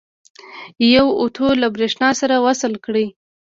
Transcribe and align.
یو 0.95 1.07
اوتو 1.19 1.47
له 1.61 1.67
برېښنا 1.75 2.09
سره 2.21 2.35
وصل 2.45 2.73
کړئ. 2.85 3.07